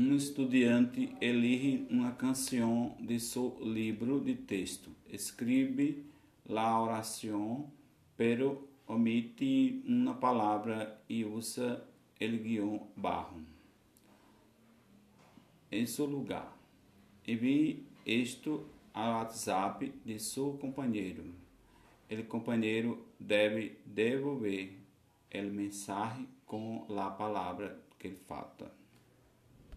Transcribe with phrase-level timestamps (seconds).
[0.00, 4.90] um estudante elige uma canção de seu livro de texto.
[5.06, 6.06] Escreve
[6.48, 7.70] a oração,
[8.16, 11.86] pero omite uma palavra e usa
[12.18, 13.42] o guion barro.
[15.70, 16.56] Em seu lugar,
[17.28, 21.26] envie isto ao WhatsApp de seu companheiro.
[22.10, 24.78] O companheiro deve devolver
[25.32, 28.80] a mensagem com a palavra que falta.